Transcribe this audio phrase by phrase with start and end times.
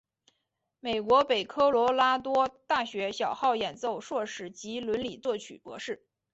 [0.79, 6.03] 美国北科罗拉多大学小号演奏硕士及理论作曲博士。